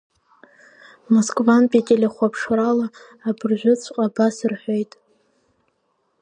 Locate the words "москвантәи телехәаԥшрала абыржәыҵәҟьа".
1.13-4.05